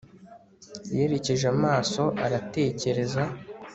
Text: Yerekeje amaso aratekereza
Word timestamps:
Yerekeje 0.95 1.45
amaso 1.55 2.03
aratekereza 2.25 3.21